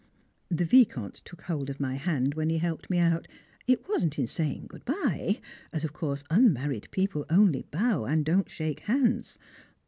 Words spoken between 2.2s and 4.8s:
when he helped me out, it wasn't in saying